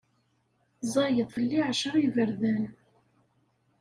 [0.85, 2.63] Ẓẓayeḍ fell-i ɛecra iberdan.